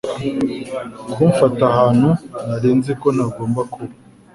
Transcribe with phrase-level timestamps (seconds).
[1.13, 2.09] Kumfata ahantu
[2.47, 3.93] nari nzi ko ntagomba kuba